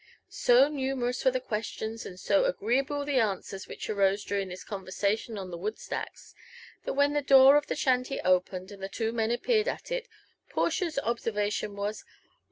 [0.29, 5.37] So numerous were the questions and so agreeable the answers which arose during this conversation
[5.37, 6.33] on the wood stacks,,
[6.85, 10.07] that when the door of the shanty opened ^pd the two men appeared at it,
[10.49, 12.03] Portia's observa tion was.